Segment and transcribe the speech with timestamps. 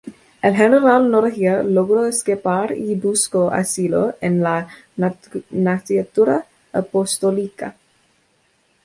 [0.41, 4.67] El General Noriega logró escapar y buscó asilo en la
[5.51, 7.75] Nunciatura Apostólica.